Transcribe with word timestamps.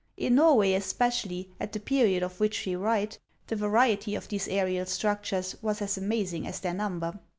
In 0.17 0.33
Norway 0.33 0.73
especially, 0.73 1.51
at 1.59 1.73
the 1.73 1.79
period 1.79 2.23
of 2.23 2.39
which 2.39 2.65
we 2.65 2.75
write, 2.75 3.19
the 3.45 3.55
variety 3.55 4.15
of 4.15 4.29
these 4.29 4.47
aerial 4.47 4.87
structures 4.87 5.53
w7as 5.53 5.53
HAXS 5.53 5.53
OF 5.53 5.61
ICELAND. 5.61 5.61
239 5.61 5.83
as 5.87 5.97
amazing 5.97 6.47
as 6.47 6.59
their 6.61 6.73
number. 6.73 7.19